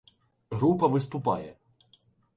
[0.51, 1.55] Група виступає.